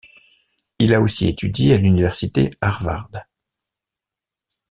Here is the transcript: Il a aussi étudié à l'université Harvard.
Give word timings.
Il 0.79 0.95
a 0.95 0.99
aussi 0.99 1.27
étudié 1.27 1.75
à 1.75 1.77
l'université 1.77 2.49
Harvard. 2.59 3.07